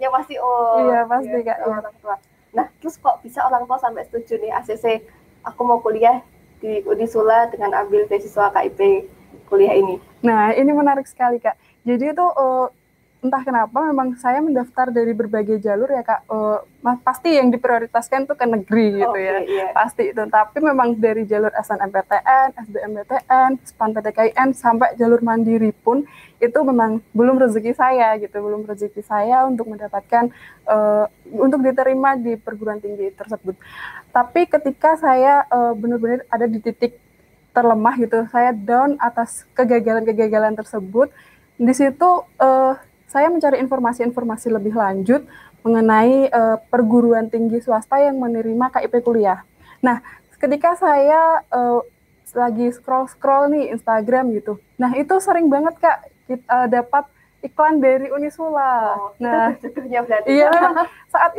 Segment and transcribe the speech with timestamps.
[0.00, 0.88] Ya pasti oh.
[0.88, 1.58] Iya, pasti iya, Kak.
[1.60, 1.68] Iya.
[1.68, 2.16] orang tua.
[2.56, 5.04] Nah, terus kok bisa orang tua sampai setuju nih ACC
[5.44, 6.24] aku mau kuliah
[6.64, 9.04] di Unisula dengan ambil beasiswa KIP
[9.52, 10.00] kuliah ini?
[10.24, 11.60] Nah, ini menarik sekali, Kak.
[11.84, 12.72] Jadi itu uh,
[13.22, 16.26] entah kenapa memang saya mendaftar dari berbagai jalur ya kak.
[16.26, 16.58] Uh,
[17.06, 19.66] pasti yang diprioritaskan tuh ke negeri gitu okay, ya iya.
[19.70, 20.18] pasti itu.
[20.26, 26.02] Tapi memang dari jalur SNMPTN, SBMPTN, SPAN PTKIN sampai jalur mandiri pun
[26.42, 28.42] itu memang belum rezeki saya gitu.
[28.42, 30.34] Belum rezeki saya untuk mendapatkan
[30.66, 33.54] uh, untuk diterima di perguruan tinggi tersebut.
[34.10, 36.98] Tapi ketika saya uh, benar-benar ada di titik
[37.52, 41.12] terlemah gitu saya down atas kegagalan-kegagalan tersebut
[41.60, 42.74] di situ uh,
[43.12, 45.28] saya mencari informasi-informasi lebih lanjut
[45.60, 49.44] mengenai uh, perguruan tinggi swasta yang menerima KIP kuliah.
[49.84, 50.00] Nah,
[50.40, 51.84] ketika saya uh,
[52.32, 57.04] lagi scroll-scroll nih Instagram gitu, nah itu sering banget kak kita uh, dapat
[57.44, 58.96] iklan dari Unisula.
[58.96, 60.32] Oh, nah, itu berarti.
[60.32, 60.50] Iya,
[61.12, 61.36] saat